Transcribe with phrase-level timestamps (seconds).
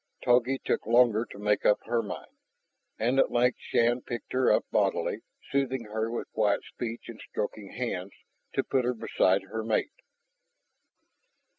[0.23, 2.31] Togi took longer to make up her mind.
[2.97, 5.19] And at length Shann picked her up bodily,
[5.51, 8.13] soothing her with quiet speech and stroking hands,
[8.53, 9.93] to put her beside her mate.